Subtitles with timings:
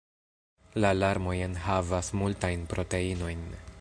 [0.83, 3.45] La larmoj enhavas multajn proteinojn.